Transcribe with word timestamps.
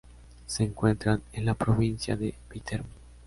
Se 0.47 0.63
encuentran 0.63 1.21
en 1.31 1.45
la 1.45 1.53
provincia 1.53 2.15
de 2.15 2.33
Viterbo. 2.51 2.87